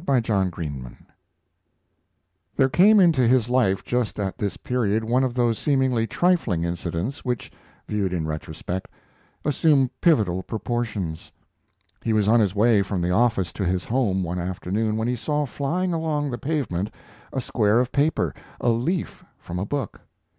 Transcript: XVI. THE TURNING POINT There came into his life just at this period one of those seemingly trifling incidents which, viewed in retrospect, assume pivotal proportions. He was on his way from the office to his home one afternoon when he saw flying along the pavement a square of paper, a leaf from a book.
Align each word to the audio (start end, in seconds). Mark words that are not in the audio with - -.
XVI. 0.00 0.16
THE 0.16 0.22
TURNING 0.22 0.50
POINT 0.50 1.04
There 2.56 2.68
came 2.70 3.00
into 3.00 3.28
his 3.28 3.50
life 3.50 3.84
just 3.84 4.18
at 4.18 4.38
this 4.38 4.56
period 4.56 5.04
one 5.04 5.22
of 5.24 5.34
those 5.34 5.58
seemingly 5.58 6.06
trifling 6.06 6.64
incidents 6.64 7.22
which, 7.22 7.52
viewed 7.86 8.14
in 8.14 8.26
retrospect, 8.26 8.88
assume 9.44 9.90
pivotal 10.00 10.42
proportions. 10.42 11.30
He 12.00 12.14
was 12.14 12.28
on 12.28 12.40
his 12.40 12.54
way 12.54 12.80
from 12.80 13.02
the 13.02 13.10
office 13.10 13.52
to 13.52 13.64
his 13.66 13.84
home 13.84 14.22
one 14.22 14.38
afternoon 14.38 14.96
when 14.96 15.06
he 15.06 15.16
saw 15.16 15.44
flying 15.44 15.92
along 15.92 16.30
the 16.30 16.38
pavement 16.38 16.90
a 17.30 17.38
square 17.42 17.78
of 17.78 17.92
paper, 17.92 18.34
a 18.58 18.70
leaf 18.70 19.22
from 19.38 19.58
a 19.58 19.66
book. 19.66 20.00